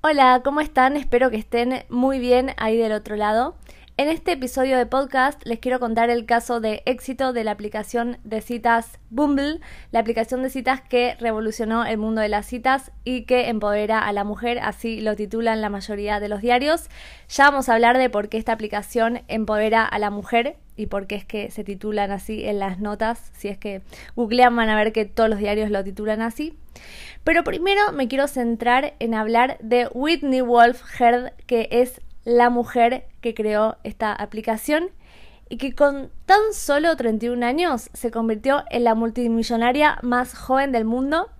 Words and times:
Hola, 0.00 0.42
¿cómo 0.44 0.60
están? 0.60 0.96
Espero 0.96 1.28
que 1.28 1.38
estén 1.38 1.82
muy 1.88 2.20
bien 2.20 2.52
ahí 2.56 2.76
del 2.76 2.92
otro 2.92 3.16
lado. 3.16 3.56
En 4.00 4.08
este 4.08 4.30
episodio 4.30 4.78
de 4.78 4.86
podcast 4.86 5.44
les 5.44 5.58
quiero 5.58 5.80
contar 5.80 6.08
el 6.08 6.24
caso 6.24 6.60
de 6.60 6.84
éxito 6.86 7.32
de 7.32 7.42
la 7.42 7.50
aplicación 7.50 8.18
de 8.22 8.40
citas 8.42 9.00
Bumble, 9.10 9.58
la 9.90 9.98
aplicación 9.98 10.40
de 10.44 10.50
citas 10.50 10.80
que 10.80 11.16
revolucionó 11.18 11.84
el 11.84 11.98
mundo 11.98 12.20
de 12.20 12.28
las 12.28 12.46
citas 12.46 12.92
y 13.02 13.22
que 13.22 13.48
empodera 13.48 13.98
a 13.98 14.12
la 14.12 14.22
mujer, 14.22 14.60
así 14.60 15.00
lo 15.00 15.16
titulan 15.16 15.60
la 15.60 15.68
mayoría 15.68 16.20
de 16.20 16.28
los 16.28 16.42
diarios. 16.42 16.88
Ya 17.28 17.50
vamos 17.50 17.68
a 17.68 17.74
hablar 17.74 17.98
de 17.98 18.08
por 18.08 18.28
qué 18.28 18.38
esta 18.38 18.52
aplicación 18.52 19.22
empodera 19.26 19.84
a 19.84 19.98
la 19.98 20.10
mujer 20.10 20.58
y 20.76 20.86
por 20.86 21.08
qué 21.08 21.16
es 21.16 21.24
que 21.24 21.50
se 21.50 21.64
titulan 21.64 22.12
así 22.12 22.44
en 22.44 22.60
las 22.60 22.78
notas. 22.78 23.32
Si 23.34 23.48
es 23.48 23.58
que 23.58 23.82
googlean 24.14 24.54
van 24.54 24.68
a 24.68 24.76
ver 24.76 24.92
que 24.92 25.06
todos 25.06 25.28
los 25.28 25.40
diarios 25.40 25.72
lo 25.72 25.82
titulan 25.82 26.22
así. 26.22 26.56
Pero 27.24 27.42
primero 27.42 27.90
me 27.90 28.06
quiero 28.06 28.28
centrar 28.28 28.94
en 29.00 29.14
hablar 29.14 29.58
de 29.58 29.88
Whitney 29.92 30.40
Wolf 30.40 30.84
Heard, 31.00 31.32
que 31.46 31.68
es 31.72 32.00
la 32.28 32.50
mujer 32.50 33.06
que 33.20 33.34
creó 33.34 33.76
esta 33.84 34.12
aplicación 34.12 34.90
y 35.48 35.56
que 35.56 35.74
con 35.74 36.10
tan 36.26 36.52
solo 36.52 36.94
31 36.96 37.44
años 37.44 37.90
se 37.92 38.10
convirtió 38.10 38.64
en 38.70 38.84
la 38.84 38.94
multimillonaria 38.94 39.98
más 40.02 40.34
joven 40.34 40.72
del 40.72 40.84
mundo, 40.84 41.30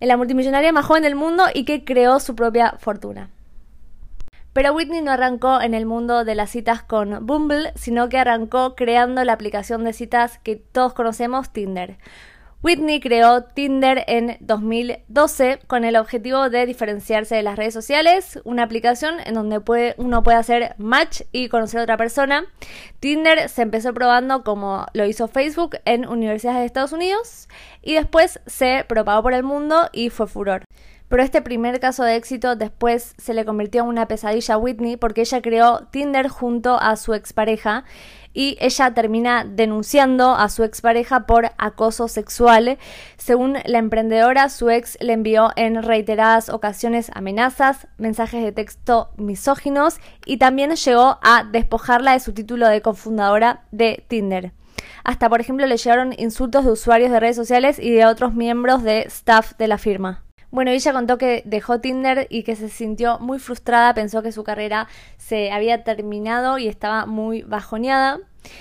en 0.00 0.08
la 0.08 0.16
multimillonaria 0.16 0.72
más 0.72 0.86
joven 0.86 1.02
del 1.02 1.14
mundo 1.14 1.44
y 1.52 1.64
que 1.64 1.84
creó 1.84 2.20
su 2.20 2.34
propia 2.36 2.76
fortuna. 2.78 3.30
Pero 4.52 4.72
Whitney 4.72 5.02
no 5.02 5.10
arrancó 5.10 5.60
en 5.60 5.74
el 5.74 5.84
mundo 5.84 6.24
de 6.24 6.36
las 6.36 6.50
citas 6.50 6.82
con 6.82 7.26
Bumble, 7.26 7.72
sino 7.74 8.08
que 8.08 8.18
arrancó 8.18 8.76
creando 8.76 9.24
la 9.24 9.32
aplicación 9.32 9.82
de 9.82 9.92
citas 9.92 10.38
que 10.44 10.54
todos 10.54 10.94
conocemos, 10.94 11.52
Tinder. 11.52 11.98
Whitney 12.64 12.98
creó 12.98 13.44
Tinder 13.44 14.04
en 14.06 14.38
2012 14.40 15.58
con 15.66 15.84
el 15.84 15.96
objetivo 15.96 16.48
de 16.48 16.64
diferenciarse 16.64 17.34
de 17.34 17.42
las 17.42 17.58
redes 17.58 17.74
sociales, 17.74 18.40
una 18.44 18.62
aplicación 18.62 19.16
en 19.22 19.34
donde 19.34 19.60
uno 19.98 20.22
puede 20.22 20.38
hacer 20.38 20.74
match 20.78 21.20
y 21.30 21.50
conocer 21.50 21.80
a 21.80 21.82
otra 21.82 21.98
persona. 21.98 22.46
Tinder 23.00 23.50
se 23.50 23.60
empezó 23.60 23.92
probando 23.92 24.44
como 24.44 24.86
lo 24.94 25.04
hizo 25.04 25.28
Facebook 25.28 25.76
en 25.84 26.08
universidades 26.08 26.60
de 26.60 26.64
Estados 26.64 26.92
Unidos 26.92 27.50
y 27.82 27.96
después 27.96 28.40
se 28.46 28.86
propagó 28.88 29.22
por 29.22 29.34
el 29.34 29.42
mundo 29.42 29.90
y 29.92 30.08
fue 30.08 30.26
furor. 30.26 30.64
Pero 31.08 31.22
este 31.22 31.42
primer 31.42 31.80
caso 31.80 32.02
de 32.02 32.16
éxito 32.16 32.56
después 32.56 33.14
se 33.18 33.34
le 33.34 33.44
convirtió 33.44 33.82
en 33.82 33.88
una 33.88 34.08
pesadilla 34.08 34.54
a 34.54 34.58
Whitney 34.58 34.96
porque 34.96 35.20
ella 35.20 35.42
creó 35.42 35.86
Tinder 35.90 36.28
junto 36.28 36.80
a 36.80 36.96
su 36.96 37.14
expareja 37.14 37.84
y 38.32 38.56
ella 38.60 38.92
termina 38.92 39.44
denunciando 39.44 40.34
a 40.34 40.48
su 40.48 40.64
expareja 40.64 41.26
por 41.26 41.52
acoso 41.56 42.08
sexual. 42.08 42.78
Según 43.16 43.58
la 43.64 43.78
emprendedora, 43.78 44.48
su 44.48 44.70
ex 44.70 44.98
le 45.00 45.12
envió 45.12 45.52
en 45.56 45.82
reiteradas 45.82 46.48
ocasiones 46.48 47.10
amenazas, 47.14 47.86
mensajes 47.96 48.42
de 48.42 48.52
texto 48.52 49.10
misóginos 49.16 49.98
y 50.26 50.38
también 50.38 50.74
llegó 50.74 51.18
a 51.22 51.44
despojarla 51.44 52.12
de 52.12 52.20
su 52.20 52.32
título 52.32 52.66
de 52.66 52.82
cofundadora 52.82 53.62
de 53.70 54.04
Tinder. 54.08 54.52
Hasta, 55.04 55.28
por 55.28 55.40
ejemplo, 55.40 55.66
le 55.66 55.76
llegaron 55.76 56.14
insultos 56.18 56.64
de 56.64 56.72
usuarios 56.72 57.10
de 57.12 57.20
redes 57.20 57.36
sociales 57.36 57.78
y 57.78 57.92
de 57.92 58.06
otros 58.06 58.34
miembros 58.34 58.82
de 58.82 59.02
staff 59.02 59.52
de 59.58 59.68
la 59.68 59.78
firma. 59.78 60.23
Bueno, 60.54 60.70
ella 60.70 60.92
contó 60.92 61.18
que 61.18 61.42
dejó 61.44 61.80
Tinder 61.80 62.28
y 62.30 62.44
que 62.44 62.54
se 62.54 62.68
sintió 62.68 63.18
muy 63.18 63.40
frustrada, 63.40 63.92
pensó 63.92 64.22
que 64.22 64.30
su 64.30 64.44
carrera 64.44 64.86
se 65.16 65.50
había 65.50 65.82
terminado 65.82 66.58
y 66.58 66.68
estaba 66.68 67.06
muy 67.06 67.42
bajoneada. 67.42 68.20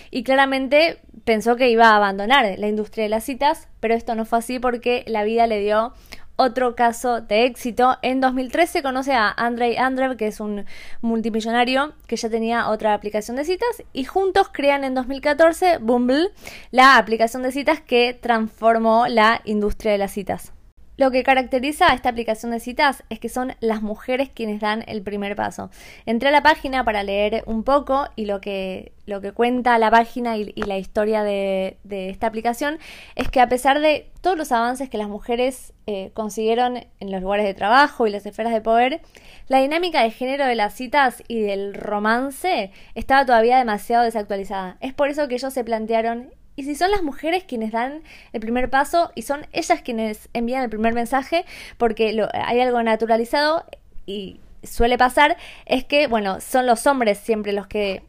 Y 0.09 0.23
claramente 0.23 0.97
pensó 1.23 1.55
que 1.55 1.69
iba 1.69 1.89
a 1.89 1.97
abandonar 1.97 2.57
la 2.57 2.67
industria 2.67 3.03
de 3.03 3.09
las 3.09 3.25
citas, 3.25 3.67
pero 3.79 3.93
esto 3.93 4.15
no 4.15 4.25
fue 4.25 4.39
así 4.39 4.57
porque 4.57 5.03
la 5.05 5.23
vida 5.23 5.45
le 5.45 5.59
dio 5.59 5.93
otro 6.35 6.75
caso 6.75 7.21
de 7.21 7.45
éxito. 7.45 7.99
En 8.01 8.21
2013 8.21 8.81
conoce 8.81 9.13
a 9.13 9.29
Andrei 9.29 9.77
Andrev, 9.77 10.17
que 10.17 10.25
es 10.25 10.39
un 10.39 10.65
multimillonario 11.01 11.93
que 12.07 12.15
ya 12.15 12.27
tenía 12.27 12.69
otra 12.69 12.95
aplicación 12.95 13.37
de 13.37 13.45
citas, 13.45 13.83
y 13.93 14.05
juntos 14.05 14.49
crean 14.51 14.83
en 14.83 14.95
2014 14.95 15.77
Bumble, 15.77 16.31
la 16.71 16.97
aplicación 16.97 17.43
de 17.43 17.51
citas 17.51 17.81
que 17.81 18.17
transformó 18.19 19.05
la 19.07 19.41
industria 19.45 19.91
de 19.91 19.99
las 19.99 20.11
citas. 20.11 20.53
Lo 20.95 21.09
que 21.09 21.23
caracteriza 21.23 21.91
a 21.91 21.95
esta 21.95 22.09
aplicación 22.09 22.51
de 22.51 22.59
citas 22.59 23.03
es 23.09 23.19
que 23.19 23.27
son 23.27 23.55
las 23.61 23.81
mujeres 23.81 24.29
quienes 24.29 24.59
dan 24.61 24.83
el 24.87 25.01
primer 25.01 25.35
paso. 25.35 25.71
Entré 26.05 26.29
a 26.29 26.31
la 26.31 26.43
página 26.43 26.85
para 26.85 27.01
leer 27.01 27.43
un 27.47 27.63
poco 27.63 28.07
y 28.15 28.25
lo 28.25 28.41
que, 28.41 28.91
lo 29.07 29.19
que 29.19 29.31
cuenta 29.31 29.79
la 29.79 29.89
página 29.89 30.37
y, 30.37 30.53
la 30.53 30.77
historia 30.77 31.23
de, 31.23 31.77
esta 31.89 32.27
aplicación 32.27 32.77
es 33.15 33.27
que 33.29 33.41
a 33.41 33.49
pesar 33.49 33.79
de 33.79 34.11
todos 34.21 34.37
los 34.37 34.51
avances 34.51 34.87
que 34.87 34.99
las 34.99 35.09
mujeres 35.09 35.73
eh, 35.87 36.11
consiguieron 36.13 36.85
en 36.99 37.11
los 37.11 37.23
lugares 37.23 37.47
de 37.47 37.55
trabajo 37.55 38.05
y 38.05 38.11
las 38.11 38.27
esferas 38.27 38.53
de 38.53 38.61
poder, 38.61 39.01
la 39.47 39.61
dinámica 39.61 40.03
de 40.03 40.11
género 40.11 40.45
de 40.45 40.55
las 40.55 40.75
citas 40.75 41.23
y 41.27 41.41
del 41.41 41.73
romance 41.73 42.71
estaba 42.93 43.25
todavía 43.25 43.57
demasiado 43.57 44.03
desactualizada. 44.03 44.77
Es 44.79 44.93
por 44.93 45.09
eso 45.09 45.27
que 45.27 45.35
ellos 45.35 45.53
se 45.53 45.63
plantearon 45.63 46.29
y 46.55 46.63
si 46.63 46.75
son 46.75 46.91
las 46.91 47.03
mujeres 47.03 47.43
quienes 47.43 47.71
dan 47.71 48.03
el 48.31 48.39
primer 48.39 48.69
paso 48.69 49.11
y 49.15 49.23
son 49.23 49.45
ellas 49.51 49.81
quienes 49.81 50.29
envían 50.33 50.63
el 50.63 50.69
primer 50.69 50.93
mensaje, 50.93 51.45
porque 51.77 52.27
hay 52.33 52.59
algo 52.59 52.81
naturalizado 52.83 53.65
y 54.05 54.39
suele 54.63 54.97
pasar, 54.97 55.37
es 55.65 55.83
que, 55.83 56.07
bueno, 56.07 56.39
son 56.41 56.65
los 56.65 56.85
hombres 56.87 57.17
siempre 57.17 57.53
los 57.53 57.67
que 57.67 58.03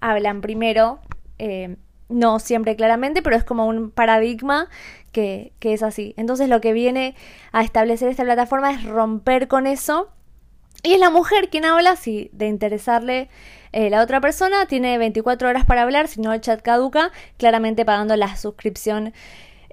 hablan 0.00 0.40
primero, 0.40 1.00
eh, 1.38 1.76
no 2.08 2.38
siempre 2.38 2.76
claramente, 2.76 3.22
pero 3.22 3.36
es 3.36 3.44
como 3.44 3.66
un 3.66 3.90
paradigma 3.90 4.68
que, 5.12 5.52
que 5.58 5.72
es 5.72 5.82
así. 5.82 6.14
Entonces 6.16 6.48
lo 6.48 6.60
que 6.60 6.72
viene 6.72 7.14
a 7.52 7.62
establecer 7.62 8.08
esta 8.08 8.24
plataforma 8.24 8.72
es 8.72 8.84
romper 8.84 9.48
con 9.48 9.66
eso 9.66 10.10
y 10.82 10.94
es 10.94 11.00
la 11.00 11.10
mujer 11.10 11.48
quien 11.50 11.64
habla, 11.64 11.96
si 11.96 12.30
de 12.32 12.46
interesarle 12.46 13.28
eh, 13.72 13.90
la 13.90 14.02
otra 14.02 14.20
persona, 14.20 14.66
tiene 14.66 14.98
24 14.98 15.48
horas 15.48 15.64
para 15.64 15.82
hablar, 15.82 16.08
si 16.08 16.20
no 16.20 16.32
el 16.32 16.40
chat 16.40 16.62
caduca, 16.62 17.12
claramente 17.36 17.84
pagando 17.84 18.16
la 18.16 18.36
suscripción 18.36 19.12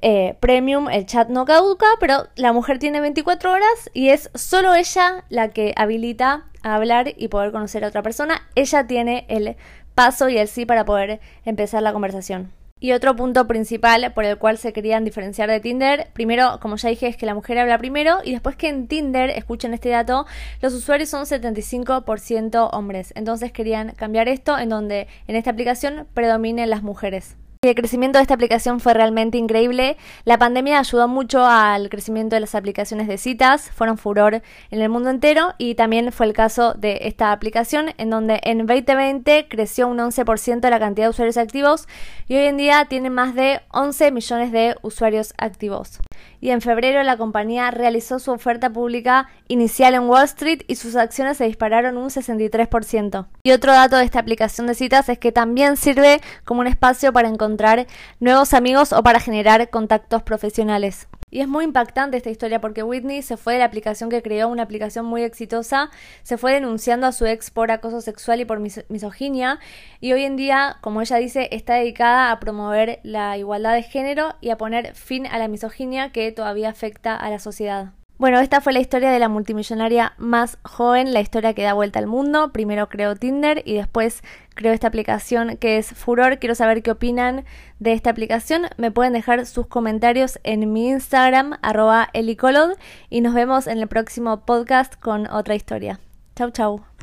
eh, 0.02 0.36
premium, 0.40 0.90
el 0.90 1.06
chat 1.06 1.30
no 1.30 1.46
caduca, 1.46 1.88
pero 2.00 2.28
la 2.36 2.54
mujer 2.54 2.80
tiene 2.80 3.02
24 3.02 3.52
horas 3.52 3.90
y 3.94 4.10
es 4.10 4.30
solo 4.36 4.76
ella 4.76 5.24
la 5.30 5.50
que 5.50 5.74
habilita 5.78 6.46
a 6.64 6.76
hablar 6.76 7.14
y 7.16 7.28
poder 7.30 7.52
conocer 7.52 7.84
a 7.84 7.88
otra 7.88 8.04
persona. 8.04 8.42
Ella 8.56 8.86
tiene 8.88 9.26
el 9.30 9.56
paso 9.96 10.30
y 10.30 10.38
el 10.38 10.48
sí 10.48 10.66
para 10.66 10.86
poder 10.86 11.22
empezar 11.46 11.82
la 11.82 11.94
conversación. 11.94 12.52
Y 12.86 12.92
otro 12.92 13.16
punto 13.16 13.48
principal 13.48 14.14
por 14.14 14.26
el 14.26 14.38
cual 14.38 14.60
se 14.60 14.72
querían 14.72 15.04
diferenciar 15.04 15.50
de 15.50 15.60
Tinder, 15.60 16.10
primero, 16.14 16.60
como 16.62 16.76
ya 16.76 16.90
dije, 16.90 17.08
es 17.08 17.18
que 17.18 17.26
la 17.26 17.34
mujer 17.34 17.58
habla 17.58 17.80
primero 17.80 18.20
y 18.24 18.32
después 18.32 18.56
que 18.56 18.70
en 18.70 18.88
Tinder, 18.88 19.32
escuchen 19.32 19.74
este 19.74 19.90
dato, 19.90 20.28
los 20.62 20.72
usuarios 20.72 21.10
son 21.10 21.26
75% 21.26 22.70
hombres. 22.72 23.12
Entonces 23.16 23.52
querían 23.52 23.94
cambiar 23.94 24.28
esto 24.28 24.56
en 24.60 24.70
donde 24.70 25.08
en 25.28 25.36
esta 25.36 25.50
aplicación 25.50 26.06
predominen 26.14 26.70
las 26.70 26.84
mujeres. 26.84 27.38
El 27.68 27.76
crecimiento 27.76 28.20
de 28.20 28.22
esta 28.22 28.36
aplicación 28.36 28.80
fue 28.80 28.94
realmente 28.94 29.38
increíble. 29.38 29.98
La 30.24 30.38
pandemia 30.38 30.80
ayudó 30.80 31.08
mucho 31.08 31.46
al 31.46 31.90
crecimiento 31.90 32.36
de 32.36 32.42
las 32.42 32.54
aplicaciones 32.54 33.08
de 33.08 33.18
citas, 33.18 33.72
fueron 33.72 33.98
furor 33.98 34.44
en 34.70 34.82
el 34.82 34.90
mundo 34.90 35.10
entero 35.10 35.54
y 35.58 35.76
también 35.76 36.12
fue 36.12 36.28
el 36.28 36.34
caso 36.34 36.74
de 36.74 37.00
esta 37.04 37.32
aplicación 37.32 37.94
en 37.98 38.12
donde 38.12 38.40
en 38.44 38.60
2020 38.66 39.48
creció 39.50 39.88
un 39.88 39.98
11% 39.98 40.70
la 40.70 40.80
cantidad 40.80 41.08
de 41.08 41.10
usuarios 41.10 41.38
activos 41.38 41.88
y 42.28 42.36
hoy 42.36 42.46
en 42.46 42.58
día 42.58 42.86
tiene 42.86 43.10
más 43.10 43.34
de 43.34 43.62
11 43.72 44.12
millones 44.12 44.52
de 44.52 44.76
usuarios 44.82 45.34
activos 45.38 46.00
y 46.42 46.52
en 46.52 46.62
febrero 46.62 47.02
la 47.04 47.18
compañía 47.18 47.72
realizó 47.72 48.20
su 48.20 48.32
oferta 48.32 48.70
pública 48.70 49.28
inicial 49.48 49.96
en 49.96 50.10
Wall 50.10 50.26
Street 50.26 50.62
y 50.68 50.76
sus 50.76 50.96
acciones 50.96 51.38
se 51.38 51.46
dispararon 51.46 51.98
un 51.98 52.10
63%. 52.10 53.28
Y 53.44 53.52
otro 53.52 53.72
dato 53.74 53.98
de 53.98 54.06
esta 54.06 54.20
aplicación 54.20 54.68
de 54.68 54.76
citas 54.76 55.10
es 55.10 55.20
que 55.20 55.32
también 55.32 55.78
sirve 55.78 56.22
como 56.44 56.62
un 56.62 56.68
espacio 56.68 57.14
para 57.14 57.30
encontrar 57.30 57.88
nuevos 58.20 58.54
amigos 58.54 58.94
o 58.94 59.04
para 59.04 59.20
generar 59.20 59.70
contactos 59.70 60.24
profesionales. 60.24 61.08
Y 61.36 61.42
es 61.42 61.50
muy 61.50 61.66
impactante 61.66 62.16
esta 62.16 62.30
historia 62.30 62.62
porque 62.62 62.82
Whitney 62.82 63.22
se 63.22 63.36
fue 63.36 63.52
de 63.52 63.60
la 63.60 63.66
aplicación 63.66 64.10
que 64.10 64.22
creó, 64.22 64.48
una 64.48 64.64
aplicación 64.64 65.06
muy 65.06 65.22
exitosa, 65.22 65.92
se 66.24 66.38
fue 66.38 66.54
denunciando 66.54 67.08
a 67.08 67.12
su 67.12 67.26
ex 67.26 67.52
por 67.52 67.72
acoso 67.72 68.00
sexual 68.00 68.40
y 68.40 68.46
por 68.46 68.62
misoginia 68.62 69.60
y 70.00 70.14
hoy 70.14 70.24
en 70.24 70.38
día, 70.38 70.78
como 70.80 71.02
ella 71.02 71.18
dice, 71.18 71.50
está 71.52 71.74
dedicada 71.74 72.32
a 72.32 72.40
promover 72.40 73.02
la 73.04 73.38
igualdad 73.38 73.74
de 73.74 73.84
género 73.84 74.36
y 74.40 74.50
a 74.50 74.58
poner 74.58 74.96
fin 74.96 75.28
a 75.28 75.38
la 75.38 75.50
misoginia 75.50 76.14
que 76.14 76.32
todavía 76.32 76.70
afecta 76.70 77.18
a 77.18 77.30
la 77.30 77.40
sociedad. 77.40 77.92
Bueno, 78.18 78.40
esta 78.40 78.62
fue 78.62 78.72
la 78.72 78.80
historia 78.80 79.12
de 79.12 79.20
la 79.20 79.28
multimillonaria 79.28 80.14
más 80.18 80.58
joven, 80.64 81.14
la 81.14 81.20
historia 81.20 81.54
que 81.54 81.64
da 81.64 81.74
vuelta 81.74 82.00
al 82.00 82.08
mundo. 82.08 82.54
Primero 82.54 82.88
creó 82.88 83.14
Tinder 83.16 83.62
y 83.66 83.74
después 83.74 84.24
creó 84.54 84.72
esta 84.72 84.88
aplicación 84.88 85.58
que 85.58 85.78
es 85.78 85.88
Furor. 85.88 86.40
Quiero 86.40 86.56
saber 86.56 86.82
qué 86.82 86.92
opinan 86.92 87.44
de 87.80 87.92
esta 87.92 88.12
aplicación. 88.12 88.68
Me 88.78 88.90
pueden 88.90 89.12
dejar 89.12 89.46
sus 89.46 89.68
comentarios 89.68 90.40
en 90.44 90.72
mi 90.72 90.88
Instagram, 90.88 91.58
arroba 91.62 92.08
elicolod, 92.14 92.78
y 93.10 93.20
nos 93.20 93.34
vemos 93.34 93.68
en 93.68 93.80
el 93.80 93.88
próximo 93.90 94.46
podcast 94.46 94.96
con 94.98 95.28
otra 95.28 95.56
historia. 95.56 96.00
Chau, 96.38 96.52
chau. 96.52 96.95